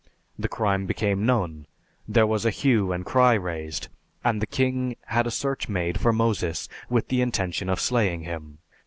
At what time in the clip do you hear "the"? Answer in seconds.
0.39-0.47, 4.41-4.47, 7.09-7.21